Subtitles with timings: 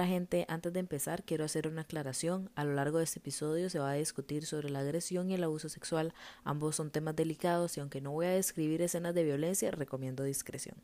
[0.00, 2.50] Hola gente, antes de empezar quiero hacer una aclaración.
[2.54, 5.44] A lo largo de este episodio se va a discutir sobre la agresión y el
[5.44, 6.14] abuso sexual.
[6.42, 10.76] Ambos son temas delicados y aunque no voy a describir escenas de violencia, recomiendo discreción.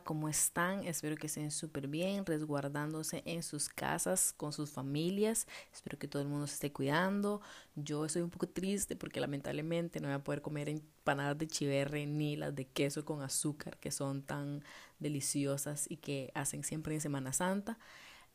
[0.00, 0.84] ¿Cómo están?
[0.84, 5.46] Espero que estén súper bien, resguardándose en sus casas, con sus familias.
[5.72, 7.40] Espero que todo el mundo se esté cuidando.
[7.74, 12.06] Yo estoy un poco triste porque lamentablemente no voy a poder comer empanadas de chiverre
[12.06, 14.62] ni las de queso con azúcar que son tan
[14.98, 17.78] deliciosas y que hacen siempre en Semana Santa.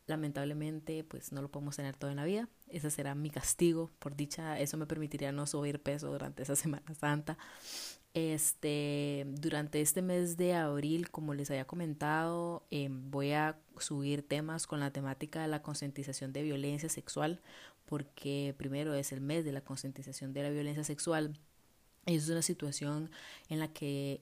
[0.08, 2.50] Lamentablemente, pues no lo podemos tener todo en la vida.
[2.68, 3.92] Ese será mi castigo.
[4.00, 7.38] Por dicha, eso me permitiría no subir peso durante esa Semana Santa.
[8.14, 14.68] Este, durante este mes de abril, como les había comentado, em, voy a subir temas
[14.68, 17.42] con la temática de la concientización de violencia sexual,
[17.86, 21.38] porque primero es el mes de la concientización de la violencia sexual.
[22.06, 23.12] Es una situación
[23.50, 24.22] en la que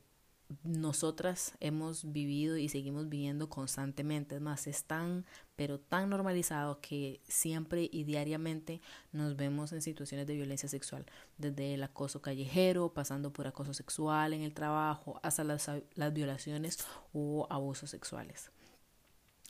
[0.63, 4.35] nosotras hemos vivido y seguimos viviendo constantemente.
[4.35, 10.25] Es más, es tan, pero tan normalizado que siempre y diariamente nos vemos en situaciones
[10.25, 11.05] de violencia sexual,
[11.37, 16.79] desde el acoso callejero, pasando por acoso sexual en el trabajo, hasta las, las violaciones
[17.13, 18.51] o abusos sexuales.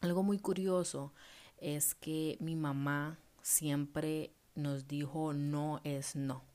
[0.02, 1.14] Algo muy curioso
[1.58, 6.48] es que mi mamá siempre nos dijo no es no.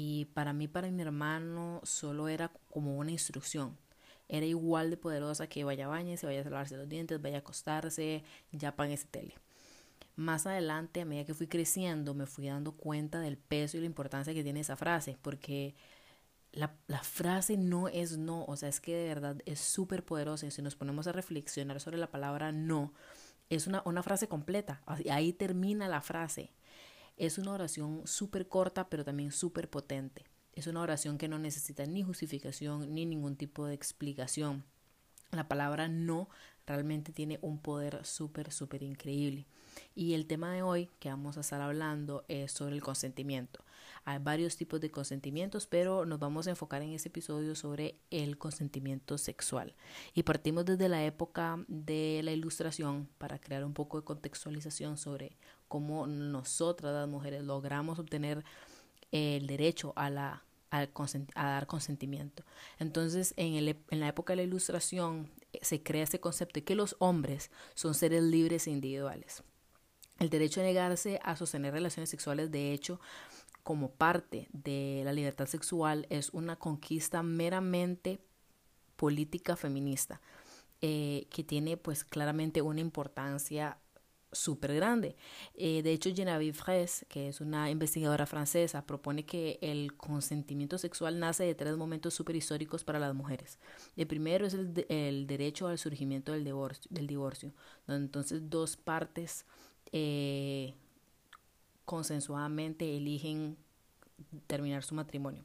[0.00, 3.76] Y para mí, para mi hermano, solo era como una instrucción.
[4.28, 7.40] Era igual de poderosa que vaya a bañarse, vaya a lavarse los dientes, vaya a
[7.40, 9.34] acostarse, ya pague ese tele.
[10.14, 13.86] Más adelante, a medida que fui creciendo, me fui dando cuenta del peso y la
[13.86, 15.74] importancia que tiene esa frase, porque
[16.52, 20.46] la, la frase no es no, o sea, es que de verdad es súper poderosa
[20.46, 22.92] y si nos ponemos a reflexionar sobre la palabra no,
[23.50, 26.52] es una, una frase completa, ahí termina la frase.
[27.18, 30.24] Es una oración súper corta, pero también súper potente.
[30.52, 34.64] Es una oración que no necesita ni justificación ni ningún tipo de explicación.
[35.32, 36.28] La palabra no
[36.64, 39.46] realmente tiene un poder súper, súper increíble.
[39.94, 43.64] Y el tema de hoy que vamos a estar hablando es sobre el consentimiento.
[44.04, 48.38] Hay varios tipos de consentimientos, pero nos vamos a enfocar en este episodio sobre el
[48.38, 49.74] consentimiento sexual.
[50.14, 55.36] Y partimos desde la época de la ilustración para crear un poco de contextualización sobre
[55.68, 58.44] cómo nosotras las mujeres logramos obtener
[59.10, 60.86] el derecho a la a,
[61.34, 62.44] dar consentimiento.
[62.78, 66.64] Entonces, en, el, en la época de la ilustración eh, se crea este concepto de
[66.64, 69.42] que los hombres son seres libres e individuales.
[70.18, 73.00] El derecho a negarse a sostener relaciones sexuales, de hecho,
[73.62, 78.18] como parte de la libertad sexual, es una conquista meramente
[78.96, 80.20] política feminista,
[80.80, 83.78] eh, que tiene pues claramente una importancia
[84.32, 85.16] súper grande.
[85.54, 91.18] Eh, de hecho, Genevieve Fraisse, que es una investigadora francesa, propone que el consentimiento sexual
[91.18, 93.58] nace de tres momentos súper históricos para las mujeres.
[93.96, 97.52] El primero es el, el derecho al surgimiento del divorcio, del divorcio,
[97.86, 99.46] donde entonces dos partes
[99.92, 100.74] eh,
[101.84, 103.56] consensuadamente eligen
[104.46, 105.44] terminar su matrimonio.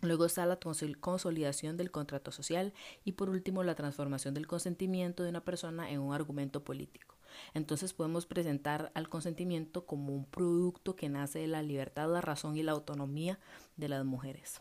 [0.00, 0.58] Luego está la
[1.00, 2.72] consolidación del contrato social
[3.04, 7.16] y por último la transformación del consentimiento de una persona en un argumento político.
[7.54, 12.56] Entonces podemos presentar al consentimiento como un producto que nace de la libertad, la razón
[12.56, 13.38] y la autonomía
[13.76, 14.60] de las mujeres.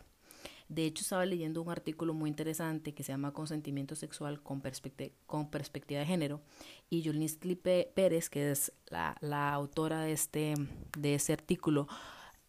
[0.71, 5.99] De hecho, estaba leyendo un artículo muy interesante que se llama Consentimiento Sexual con, perspectiva
[5.99, 6.39] de género
[6.89, 10.53] y Yolnistli Pérez, que es la, autora de este,
[10.97, 11.89] de ese artículo,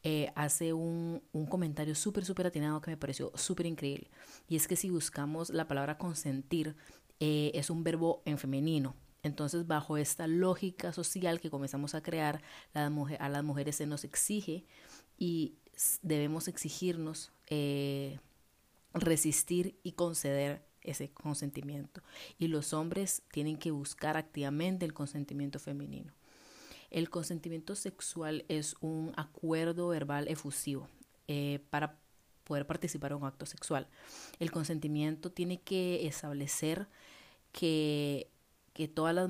[0.04, 4.08] eh, hace un, un comentario súper, súper atinado que me pareció súper increíble.
[4.48, 6.76] Y es que si buscamos la palabra consentir,
[7.18, 8.94] eh, es un verbo en femenino.
[9.24, 12.40] Entonces, bajo esta lógica social que comenzamos a crear,
[12.72, 14.64] a las mujeres se nos exige
[15.18, 15.56] y
[16.02, 18.18] debemos exigirnos eh,
[18.94, 22.00] resistir y conceder ese consentimiento.
[22.38, 26.14] Y los hombres tienen que buscar activamente el consentimiento femenino.
[26.90, 30.88] El consentimiento sexual es un acuerdo verbal efusivo
[31.28, 31.99] eh, para
[32.44, 33.87] poder participar en un acto sexual.
[34.38, 36.88] El consentimiento tiene que establecer
[37.52, 38.31] que
[38.72, 39.28] que todas las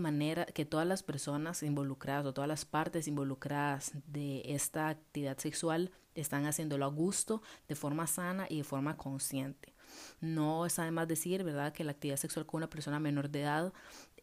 [0.55, 6.47] que todas las personas involucradas o todas las partes involucradas de esta actividad sexual están
[6.47, 9.75] haciéndolo a gusto, de forma sana y de forma consciente.
[10.21, 13.73] No es además decir, ¿verdad?, que la actividad sexual con una persona menor de edad,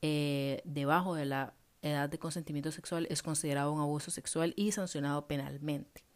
[0.01, 5.27] eh, debajo de la edad de consentimiento sexual, es considerado un abuso sexual y sancionado
[5.27, 6.08] penalmente.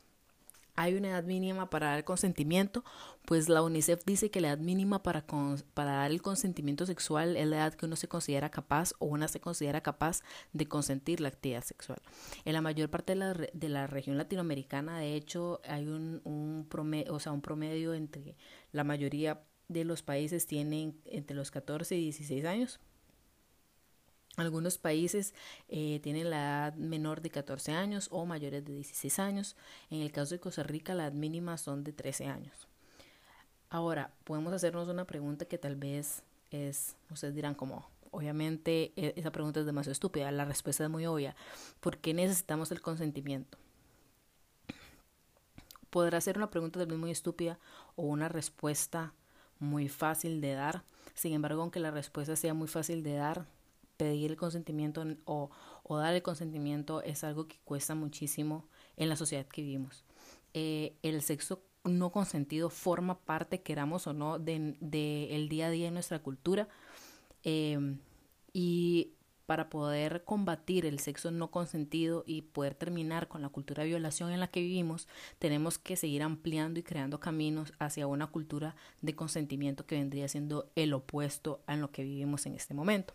[0.75, 2.83] Hay una edad mínima para dar consentimiento,
[3.25, 5.23] pues la UNICEF dice que la edad mínima para,
[5.75, 9.39] dar el consentimiento sexual es la edad que uno se considera capaz o una se
[9.39, 10.21] considera capaz
[10.51, 12.01] de consentir la actividad sexual.
[12.45, 16.65] En la mayor parte de la, de la región latinoamericana, de hecho, hay un, un,
[16.69, 18.35] promedio, o sea, un promedio entre
[18.71, 22.79] la mayoría de los países tienen entre los 14 y 16 años.
[24.35, 25.33] Algunos países
[25.69, 29.55] eh, tienen la edad menor de 14 años o mayores de 16 años.
[29.91, 32.67] En el caso de Costa Rica, la edad mínima son de 13 años.
[33.69, 39.31] Ahora, podemos hacernos una pregunta que tal vez es, ustedes dirán como, obviamente e, esa
[39.31, 41.35] pregunta es demasiado estúpida, la respuesta es muy obvia.
[41.79, 43.57] ¿Por qué necesitamos el consentimiento?
[45.91, 47.59] Podrá ser una pregunta tal vez muy estúpida
[47.95, 49.13] o una respuesta
[49.59, 50.83] muy fácil de dar.
[51.13, 53.45] Sin embargo, aunque la respuesta sea muy fácil de dar,
[54.03, 55.49] pedir el consentimiento o,
[55.89, 58.67] dar el consentimiento es algo que cuesta muchísimo
[58.97, 60.03] en la sociedad que vivimos.
[60.53, 65.69] Eh, el sexo no consentido forma parte, queramos o no, del de, el día a
[65.69, 66.67] día de nuestra cultura.
[67.45, 67.97] Eh,
[68.51, 69.13] y
[69.45, 74.31] para poder combatir el sexo no consentido y poder terminar con la cultura de violación
[74.31, 75.07] en la que vivimos,
[75.39, 80.69] tenemos que seguir ampliando y creando caminos hacia una cultura de consentimiento que vendría siendo
[80.75, 83.13] el opuesto a lo que vivimos en este momento.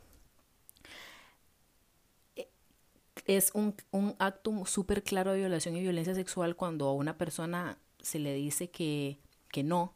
[3.29, 7.79] Es un, un acto súper claro de violación y violencia sexual cuando a una persona
[8.01, 9.21] se le dice que,
[9.53, 9.95] que no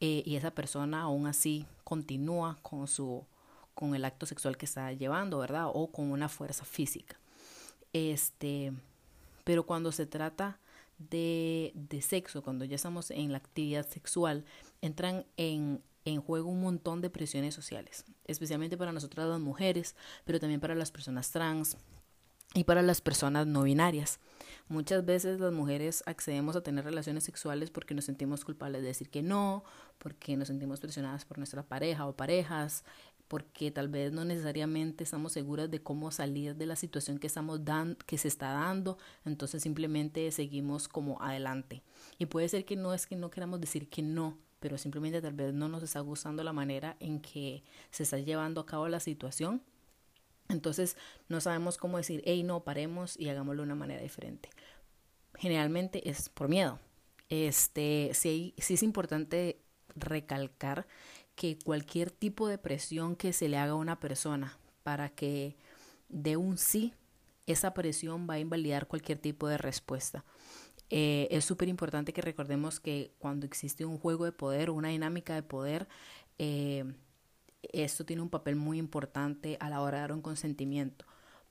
[0.00, 3.24] eh, y esa persona aún así continúa con su
[3.74, 5.66] con el acto sexual que está llevando, ¿verdad?
[5.72, 7.18] O con una fuerza física.
[7.92, 8.72] Este,
[9.44, 10.58] pero cuando se trata
[10.98, 14.44] de, de sexo, cuando ya estamos en la actividad sexual,
[14.82, 19.94] entran en, en juego un montón de presiones sociales, especialmente para nosotras las mujeres,
[20.24, 21.78] pero también para las personas trans,
[22.54, 24.18] y para las personas no binarias.
[24.68, 29.10] Muchas veces las mujeres accedemos a tener relaciones sexuales porque nos sentimos culpables de decir
[29.10, 29.64] que no,
[29.98, 32.84] porque nos sentimos presionadas por nuestra pareja o parejas,
[33.28, 37.64] porque tal vez no necesariamente estamos seguras de cómo salir de la situación que estamos
[37.64, 41.82] dando, que se está dando, entonces simplemente seguimos como adelante.
[42.18, 45.34] Y puede ser que no es que no queramos decir que no, pero simplemente tal
[45.34, 49.00] vez no nos está gustando la manera en que se está llevando a cabo la
[49.00, 49.62] situación
[50.50, 50.96] entonces
[51.28, 54.50] no sabemos cómo decir, hey, no, paremos y hagámoslo de una manera diferente.
[55.34, 56.78] Generalmente es por miedo.
[57.28, 59.60] Este, sí, sí es importante
[59.94, 60.86] recalcar
[61.34, 65.56] que cualquier tipo de presión que se le haga a una persona para que
[66.08, 66.92] dé un sí,
[67.46, 70.24] esa presión va a invalidar cualquier tipo de respuesta.
[70.90, 75.34] Eh, es súper importante que recordemos que cuando existe un juego de poder, una dinámica
[75.34, 75.88] de poder,
[76.38, 76.84] eh,
[77.72, 81.04] esto tiene un papel muy importante a la hora de dar un consentimiento,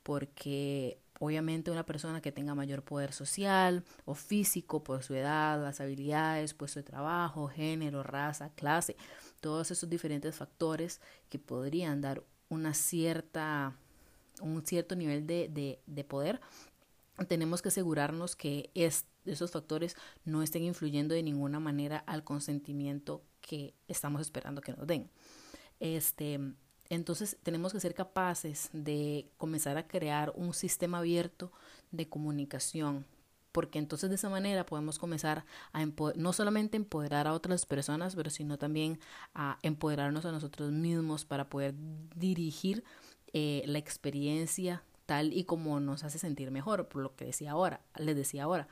[0.03, 5.81] porque obviamente una persona que tenga mayor poder social o físico por su edad, las
[5.81, 8.95] habilidades, puesto de trabajo, género, raza, clase,
[9.41, 13.75] todos esos diferentes factores que podrían dar una cierta,
[14.41, 16.39] un cierto nivel de, de, de poder,
[17.27, 19.95] tenemos que asegurarnos que es, esos factores
[20.25, 25.09] no estén influyendo de ninguna manera al consentimiento que estamos esperando que nos den.
[25.79, 26.39] Este,
[26.89, 31.51] entonces tenemos que ser capaces de comenzar a crear un sistema abierto
[31.91, 33.05] de comunicación,
[33.51, 35.85] porque entonces de esa manera podemos comenzar a
[36.15, 38.99] no solamente empoderar a otras personas, pero sino también
[39.33, 41.75] a empoderarnos a nosotros mismos para poder
[42.15, 42.83] dirigir
[43.33, 47.81] eh, la experiencia tal y como nos hace sentir mejor, por lo que decía ahora,
[47.95, 48.67] les decía ahora.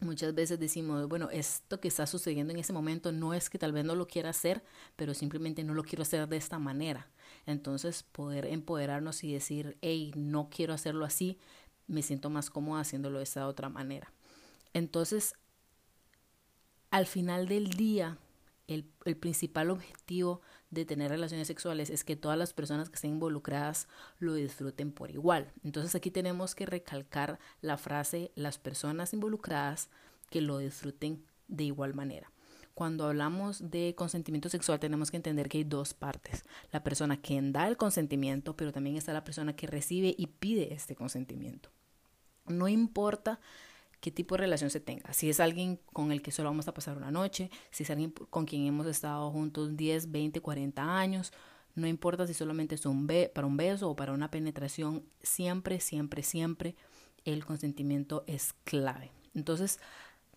[0.00, 3.72] Muchas veces decimos, bueno, esto que está sucediendo en ese momento no es que tal
[3.72, 4.64] vez no lo quiera hacer,
[4.96, 7.10] pero simplemente no lo quiero hacer de esta manera.
[7.44, 11.38] Entonces, poder empoderarnos y decir, hey, no quiero hacerlo así,
[11.86, 14.10] me siento más cómoda haciéndolo de esta otra manera.
[14.72, 15.34] Entonces,
[16.90, 18.16] al final del día,
[18.68, 20.40] el, el principal objetivo
[20.70, 25.10] de tener relaciones sexuales es que todas las personas que estén involucradas lo disfruten por
[25.10, 25.52] igual.
[25.64, 29.88] Entonces aquí tenemos que recalcar la frase las personas involucradas
[30.30, 32.32] que lo disfruten de igual manera.
[32.74, 36.44] Cuando hablamos de consentimiento sexual tenemos que entender que hay dos partes.
[36.70, 40.72] La persona que da el consentimiento, pero también está la persona que recibe y pide
[40.72, 41.70] este consentimiento.
[42.46, 43.40] No importa
[44.00, 45.12] qué tipo de relación se tenga.
[45.12, 48.12] Si es alguien con el que solo vamos a pasar una noche, si es alguien
[48.30, 51.32] con quien hemos estado juntos 10, 20, 40 años,
[51.74, 56.22] no importa si solamente es un para un beso o para una penetración, siempre, siempre,
[56.22, 56.76] siempre
[57.24, 59.10] el consentimiento es clave.
[59.34, 59.78] Entonces,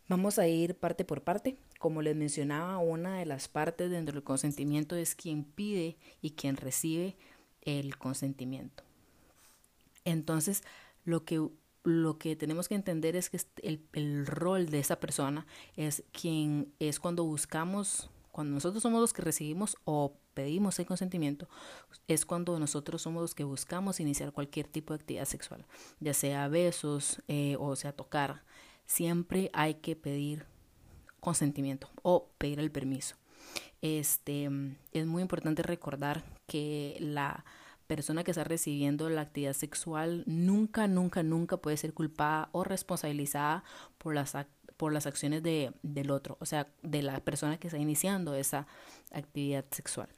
[0.08, 1.58] vamos a ir parte por parte.
[1.80, 6.56] Como les mencionaba, una de las partes dentro del consentimiento es quien pide y quien
[6.56, 7.16] recibe
[7.62, 8.84] el consentimiento.
[10.06, 10.64] Entonces,
[11.06, 11.50] lo que
[11.84, 16.74] lo que tenemos que entender es que el, el rol de esa persona es quien
[16.80, 21.48] es cuando buscamos cuando nosotros somos los que recibimos o pedimos el consentimiento,
[22.08, 25.68] es cuando nosotros somos los que buscamos iniciar cualquier tipo de actividad sexual,
[26.00, 28.44] ya sea besos eh, o sea tocar.
[28.88, 30.48] Siempre hay que pedir
[31.20, 33.16] consentimiento o pedir el permiso.
[33.84, 34.50] Este,
[34.94, 37.46] es muy importante recordar que la
[37.88, 43.64] persona que está recibiendo la actividad sexual nunca, nunca, nunca puede ser culpada o responsabilizada
[43.98, 44.36] por las
[44.78, 48.68] por las acciones de, del otro, o sea, de la persona que está iniciando esa
[49.12, 50.10] actividad sexual.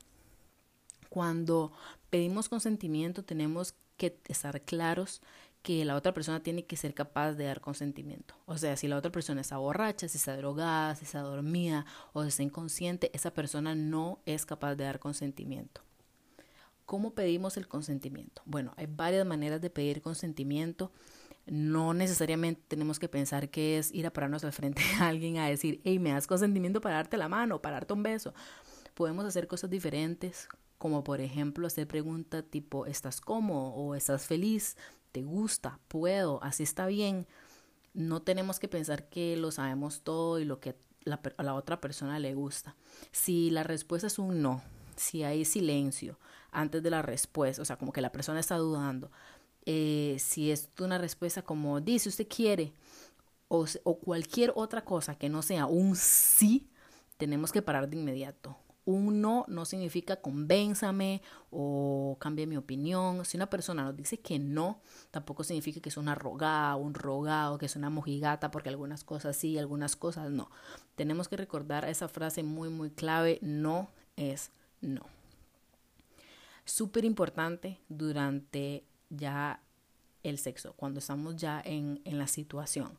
[1.10, 1.72] Cuando
[2.10, 5.22] pedimos consentimiento tenemos que estar claros
[5.62, 8.36] que la otra persona tiene que ser capaz de dar consentimiento.
[8.46, 12.24] O sea, si la otra persona está borracha, si está drogada, si está dormida o
[12.24, 15.85] está inconsciente, esa persona no es capaz de dar consentimiento.
[16.86, 18.42] ¿Cómo pedimos el consentimiento?
[18.46, 20.92] Bueno, hay varias maneras de pedir consentimiento
[21.48, 25.48] no necesariamente tenemos que pensar que es ir a pararnos al frente de alguien a
[25.48, 28.34] decir, hey, me das consentimiento para darte la mano, para darte un beso.
[28.94, 34.76] Podemos hacer cosas diferentes, como por ejemplo hacer preguntas tipo, ¿estás cómodo o estás feliz?
[35.12, 35.80] ¿Te gusta?
[35.88, 36.42] ¿Puedo?
[36.44, 37.28] ¿Así está bien?
[37.94, 40.76] No tenemos que pensar que lo sabemos todo y lo que
[41.06, 42.76] la otra persona le gusta.
[43.12, 44.64] Si la respuesta es un no,
[44.96, 46.20] si hay silencio
[46.52, 49.12] antes de la respuesta, o sea, como que la persona está dudando,
[49.66, 52.72] eh, si es una respuesta como dice usted quiere
[53.48, 53.66] o,
[54.00, 56.70] cualquier otra cosa que no sea un sí,
[57.18, 58.58] tenemos que parar de inmediato.
[58.88, 63.26] Un no no significa convénzame o cambie mi opinión.
[63.26, 67.58] Si una persona nos dice que no, tampoco significa que es una rogada, un rogado,
[67.58, 70.52] que es una mojigata, porque algunas cosas sí, algunas cosas no.
[70.96, 74.52] Tenemos que recordar esa frase muy, muy clave, no es
[74.86, 75.06] no.
[76.64, 79.62] Súper importante durante ya
[80.24, 82.98] el sexo, cuando estamos ya en, en la situación.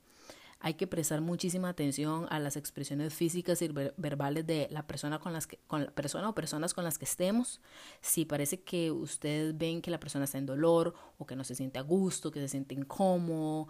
[0.59, 5.33] Hay que prestar muchísima atención a las expresiones físicas y verbales de la persona con
[5.33, 7.61] las que, con la persona o personas con las que estemos.
[8.01, 11.55] Si parece que ustedes ven que la persona está en dolor o que no se
[11.55, 13.69] siente a gusto, que se siente incómodo,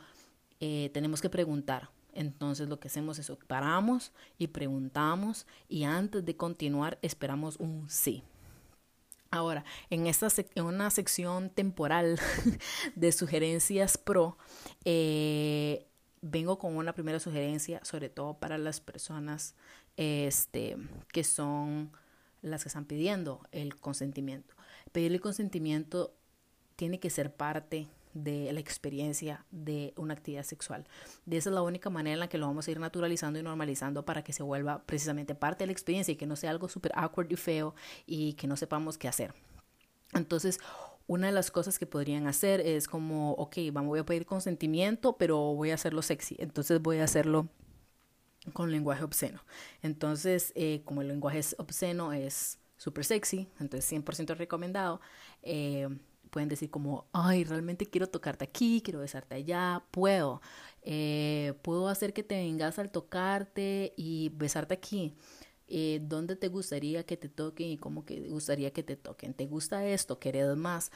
[0.61, 1.90] eh, tenemos que preguntar.
[2.16, 8.25] Entonces lo que hacemos es paramos y preguntamos y antes de continuar esperamos un sí.
[9.30, 12.18] Ahora, en, esta en una sección temporal
[12.94, 14.38] de sugerencias pro,
[14.85, 15.87] eh,
[16.23, 19.54] vengo con una primera sugerencia, sobre todo para las personas
[19.96, 20.76] este,
[21.12, 21.92] que son
[22.40, 24.54] las que están pidiendo el consentimiento.
[24.92, 26.14] Pedir el consentimiento
[26.76, 30.87] tiene que ser parte de la experiencia de una actividad sexual.
[31.26, 33.42] De esa es la única manera en la que lo vamos a ir naturalizando y
[33.42, 36.68] normalizando para que se vuelva precisamente parte de la experiencia y que no sea algo
[36.68, 37.75] súper awkward y feo
[38.06, 39.35] y que no sepamos qué hacer.
[40.14, 40.58] Entonces,
[41.06, 45.18] una de las cosas que podrían hacer es como, ok, vamos, voy a pedir consentimiento,
[45.18, 46.37] pero voy a hacerlo sexy.
[46.38, 47.49] Entonces voy a hacerlo
[48.54, 49.44] con lenguaje obsceno.
[49.82, 55.00] Entonces, eh, como el lenguaje es obsceno es súper sexy, entonces 100% recomendado.
[55.42, 55.88] Eh,
[56.30, 60.40] pueden decir como, ay, realmente quiero tocarte aquí, quiero besarte allá, puedo.
[60.83, 65.14] Eh, puedo hacer que te vengas al tocarte y besarte aquí.
[65.68, 69.35] Eh, ¿Dónde te gustaría que te toquen y cómo que gustaría que te toquen?
[69.35, 70.18] ¿Te gusta esto?
[70.18, 70.92] ¿Querés más?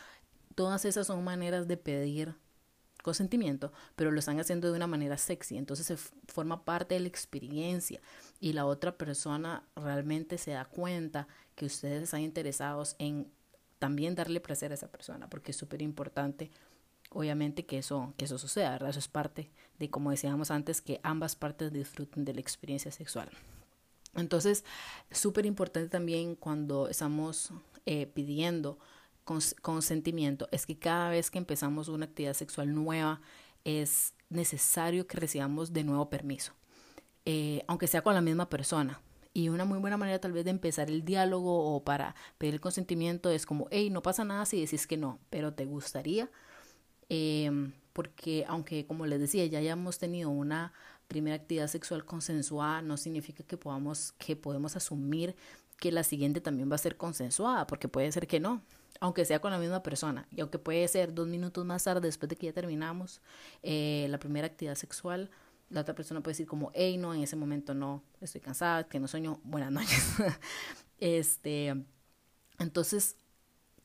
[0.55, 2.37] Todas esas son maneras de pedir
[3.03, 7.09] consentimiento, pero lo están haciendo de una manera sexy, entonces se forma parte de la
[7.09, 8.01] experiencia
[8.41, 13.31] y la otra persona realmente se da cuenta que ustedes están interesados en
[13.81, 16.53] también darle placer a esa persona, porque es súper importante,
[17.09, 18.91] obviamente, que eso, que eso suceda, ¿verdad?
[18.91, 23.31] Eso es parte de, como decíamos antes, que ambas partes disfruten de la experiencia sexual.
[24.15, 24.65] Entonces,
[25.11, 27.53] súper importante también cuando estamos
[27.87, 28.79] eh, pidiendo
[29.63, 33.21] consentimiento, es que cada vez que empezamos una actividad sexual nueva,
[33.65, 36.53] es necesario que recibamos de nuevo permiso,
[37.25, 39.01] eh, aunque sea con la misma persona.
[39.33, 42.61] Y una muy buena manera tal vez de empezar el diálogo o para pedir el
[42.61, 46.29] consentimiento es como, hey, no pasa nada si decís que no, pero te gustaría.
[47.09, 50.73] Em, porque aunque como les decía, ya hayamos tenido una
[51.09, 55.37] primera actividad sexual consensuada, no significa que podamos, que podemos asumir
[55.79, 58.63] que la siguiente también va a ser consensuada, porque puede ser que no,
[59.01, 62.29] aunque sea con la misma persona, y aunque puede ser dos minutos más tarde después
[62.29, 63.21] de que ya terminamos
[63.63, 65.31] eh, la primera actividad sexual,
[65.71, 69.01] la otra persona puede decir como, hey, no, en ese momento no, estoy cansada, que
[69.01, 70.15] no sueño, buenas noches.
[70.99, 71.75] este,
[72.59, 73.17] entonces,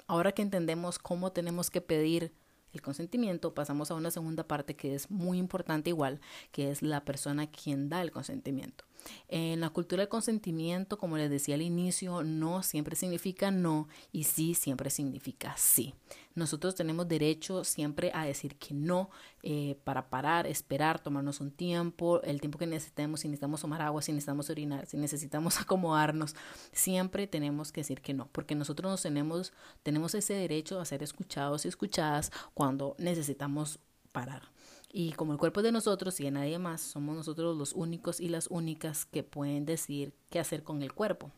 [0.08, 2.34] ahora que entendemos cómo tenemos que pedir
[2.74, 6.20] el consentimiento, pasamos a una segunda parte que es muy importante igual,
[6.52, 8.84] que es la persona quien da el consentimiento.
[9.28, 14.24] En la cultura del consentimiento, como les decía al inicio, no siempre significa no y
[14.24, 15.94] sí siempre significa sí.
[16.36, 19.10] Nosotros tenemos derecho siempre a decir que no,
[19.42, 24.02] eh, para parar, esperar, tomarnos un tiempo, el tiempo que necesitemos, si necesitamos tomar agua,
[24.02, 26.36] si necesitamos orinar, si necesitamos acomodarnos,
[26.74, 31.04] siempre tenemos que decir que no, porque nosotros nos tenemos, tenemos ese derecho a ser
[31.04, 33.80] escuchados y escuchadas cuando necesitamos
[34.12, 34.55] parar.
[34.98, 38.22] Y como el cuerpo es de nosotros y de nadie más, somos nosotros los únicos
[38.22, 41.34] y las únicas que pueden decir qué hacer con el cuerpo.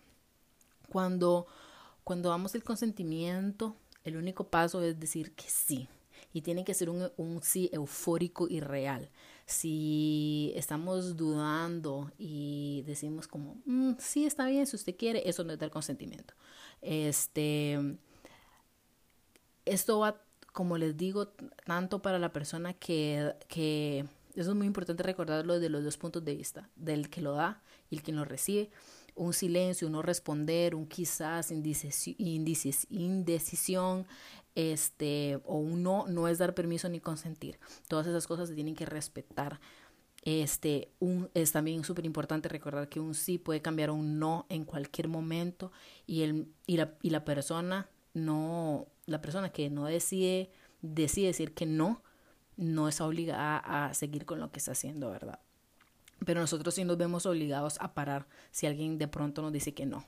[0.90, 1.48] Cuando,
[2.04, 5.90] cuando damos el consentimiento, el único paso es decir que sí.
[6.34, 9.10] Y tiene que ser un, un sí eufórico y real.
[9.48, 15.54] Si estamos dudando y decimos como, mm, sí, está bien, si usted quiere, eso no
[15.54, 16.36] es dar consentimiento.
[16.84, 17.98] Este,
[19.66, 20.22] esto va,
[20.58, 21.28] como les digo,
[21.68, 26.26] tanto para la persona que, que eso es muy importante recordarlo de los dos puntos
[26.26, 27.62] de vista, del que lo da
[27.92, 28.72] y el que lo recibe
[29.14, 34.08] un silencio, un no responder, un quizás, indecisión,
[34.56, 37.60] este, o un no, no es dar permiso ni consentir.
[37.88, 39.60] Todas esas cosas se tienen que respetar.
[40.24, 44.48] Este, un, es también súper importante recordar que un sí puede cambiar a un no
[44.50, 45.72] en cualquier momento
[46.08, 51.54] y, el, y, la, y la persona no, la persona que no decide, decide decir
[51.54, 52.04] que no,
[52.58, 55.40] no es obligada a seguir con lo que está haciendo, ¿verdad?
[56.26, 59.86] pero nosotros sí nos vemos obligados a parar si alguien de pronto nos dice que
[59.86, 60.06] no.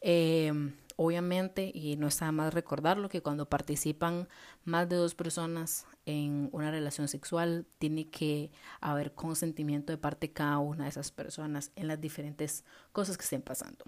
[0.00, 4.28] Em, obviamente, y no está más recordarlo, que cuando participan
[4.64, 8.50] más de dos personas en una relación sexual, tiene que
[8.80, 13.24] haber consentimiento de parte de cada una de esas personas en las diferentes cosas que
[13.24, 13.84] estén pasando.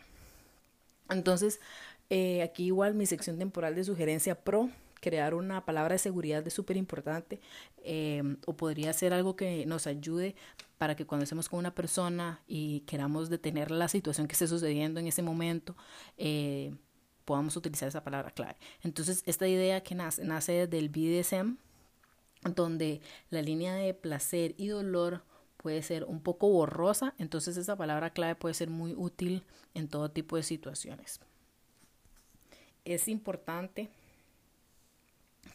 [1.10, 1.60] Entonces,
[2.10, 4.70] eh, aquí igual mi sección temporal de sugerencia pro
[5.04, 7.38] crear una palabra de seguridad es súper importante
[7.82, 10.34] em, o podría ser algo que nos ayude
[10.78, 15.00] para que cuando estemos con una persona y queramos detener la situación que esté sucediendo
[15.00, 15.76] en ese momento,
[16.16, 16.74] eh,
[17.26, 18.56] podamos utilizar esa palabra clave.
[18.82, 21.58] Entonces, esta idea que nace, nace del BDSM,
[22.54, 25.22] donde la línea de placer y dolor
[25.58, 29.44] puede ser un poco borrosa, entonces esa palabra clave puede ser muy útil
[29.74, 31.20] en todo tipo de situaciones.
[32.84, 33.88] Es importante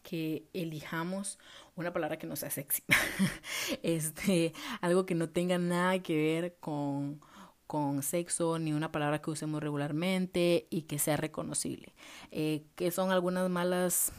[0.03, 1.38] que elijamos
[1.75, 2.83] una palabra que no sea sexy.
[3.83, 7.22] este, algo que no tenga nada que ver con,
[7.68, 11.94] con sexo, ni una palabra que usemos regularmente y que sea reconocible.
[12.31, 14.11] Eh, que son algunas malas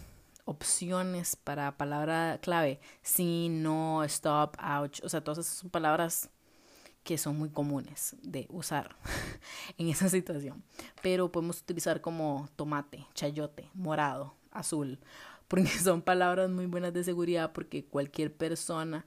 [0.44, 2.80] opciones para palabra clave.
[3.02, 5.00] Sí, no, stop, ouch.
[5.02, 6.30] O sea, todas esas son palabras
[7.02, 8.96] que son muy comunes de usar
[9.78, 10.62] en esa situación.
[11.02, 14.98] Pero podemos utilizar como tomate, chayote, morado, azul
[15.50, 19.04] porque son palabras muy buenas de seguridad porque cualquier persona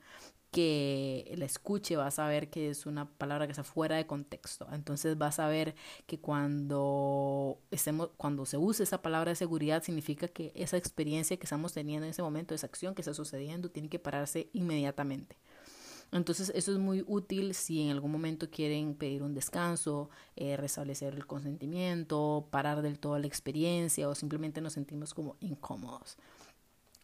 [0.51, 4.67] que la escuche va a saber que es una palabra que está fuera de contexto.
[4.71, 5.73] Entonces va a saber
[6.05, 11.45] que cuando estemos, cuando se use esa palabra de seguridad significa que esa experiencia que
[11.45, 15.37] estamos teniendo en ese momento, esa acción que está sucediendo, tiene que pararse inmediatamente.
[16.13, 21.15] Entonces eso es muy útil si en algún momento quieren pedir un descanso, eh, restablecer
[21.15, 26.17] el consentimiento, parar del todo la experiencia o simplemente nos sentimos como incómodos.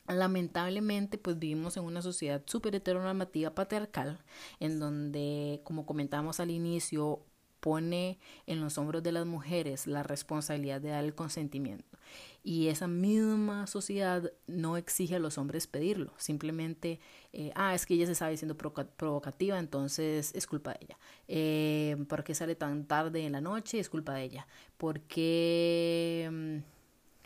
[0.08, 4.20] Lamentablemente, pues vivimos en una sociedad súper heteronormativa patriarcal,
[4.60, 7.22] en donde, como comentamos al inicio,
[7.60, 11.98] pone en los hombros de las mujeres la responsabilidad de dar el consentimiento.
[12.42, 16.14] Y esa misma sociedad no exige a los hombres pedirlo.
[16.18, 17.00] Simplemente,
[17.34, 20.98] eh, ah, es que ella se está diciendo provocativa, entonces es culpa de ella.
[21.28, 23.80] Eh, ¿Por qué sale tan tarde en la noche?
[23.80, 24.48] Es culpa de ella.
[24.78, 26.30] ¿Por qué...
[26.32, 26.80] Mm,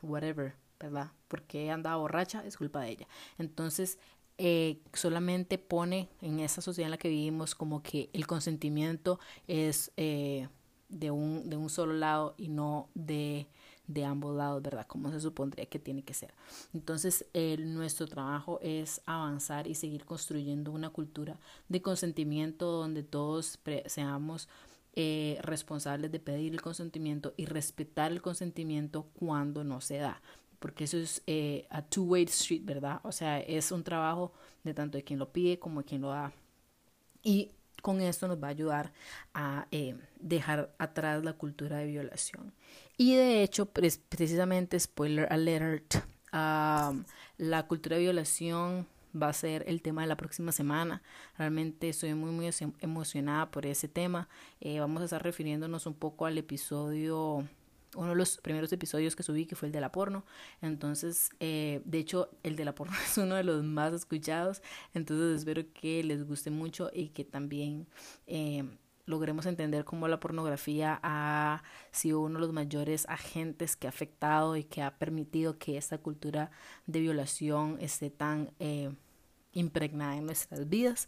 [0.04, 1.12] whatever, ¿verdad?
[1.28, 2.44] Porque anda borracha?
[2.46, 3.08] Es culpa de ella.
[3.38, 4.00] Entonces,
[4.46, 9.94] eh, solamente pone en esa sociedad en la que vivimos como que el consentimiento es
[9.96, 10.50] eh,
[10.90, 13.48] de, un, de un solo lado y no de,
[13.88, 14.86] de ambos lados, ¿verdad?
[14.86, 16.34] Como se supondría que tiene que ser.
[16.74, 17.26] Entonces,
[17.58, 24.50] nuestro trabajo es avanzar y seguir construyendo una cultura de consentimiento donde todos seamos
[24.94, 30.22] eh, responsables de pedir el consentimiento y respetar el consentimiento cuando no se da
[30.64, 33.02] porque eso es eh, a two-way street, ¿verdad?
[33.04, 34.32] O sea, es un trabajo
[34.64, 36.32] de tanto de quien lo pide como de quien lo da.
[37.22, 38.94] Y con esto nos va a ayudar
[39.34, 42.54] a eh, dejar atrás la cultura de violación.
[42.96, 45.96] Y de hecho, precisamente, spoiler alert,
[46.32, 51.02] la cultura de violación va a ser el tema de la próxima semana.
[51.38, 52.50] Realmente estoy muy, muy
[52.80, 54.30] emocionada por ese tema.
[54.62, 57.46] Eh, vamos a estar refiriéndonos un poco al episodio
[57.96, 60.26] uno de los primeros episodios que subí, que fue el de la porno.
[60.62, 64.62] Entonces, eh, de hecho, el de la porno es uno de los más escuchados.
[64.94, 67.88] Entonces, espero que les guste mucho y que también
[68.28, 68.64] eh,
[69.06, 74.56] logremos entender cómo la pornografía ha sido uno de los mayores agentes que ha afectado
[74.56, 76.52] y que ha permitido que esta cultura
[76.88, 78.92] de violación esté tan eh,
[79.54, 81.08] impregnada en nuestras vidas.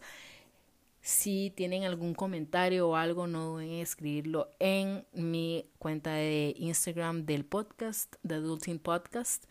[1.06, 7.28] Si tienen algún comentario o algo, no duden en escribirlo en mi cuenta de Instagram
[7.28, 9.46] del podcast, de Adulting Podcast.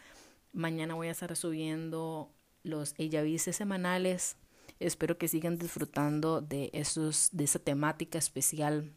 [0.52, 2.28] Mañana voy a estar subiendo
[2.64, 4.36] los ella semanales
[4.80, 8.90] Espero que sigan disfrutando de esa temática especial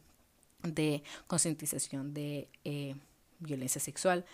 [0.63, 2.95] de concientización de eh,
[3.37, 4.25] violencia sexual.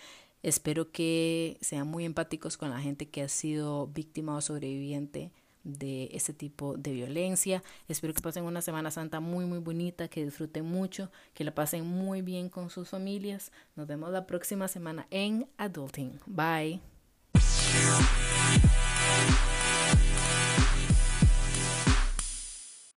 [0.43, 5.29] Espero que sean muy empáticos con la gente que ha sido víctima o sobreviviente
[5.63, 7.63] de este tipo de violencia.
[7.87, 11.85] Espero que pasen una Semana Santa muy muy bonita, que disfruten mucho, que la pasen
[11.85, 13.51] muy bien con sus familias.
[13.75, 16.19] Nos vemos la próxima semana en Adulting.
[16.25, 16.81] Bye.